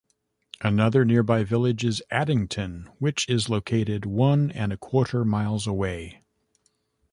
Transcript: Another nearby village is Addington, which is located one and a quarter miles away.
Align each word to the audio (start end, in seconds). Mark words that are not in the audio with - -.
Another 0.61 1.05
nearby 1.05 1.43
village 1.43 1.85
is 1.85 2.01
Addington, 2.09 2.89
which 2.97 3.29
is 3.29 3.49
located 3.49 4.03
one 4.03 4.49
and 4.49 4.73
a 4.73 4.77
quarter 4.77 5.23
miles 5.23 5.67
away. 5.67 6.23